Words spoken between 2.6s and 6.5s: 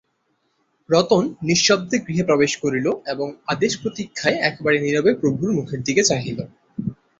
করিল এবং আদেশপ্রতীক্ষায় একবার নীরবে প্রভুর মুখের দিকে চাহিল।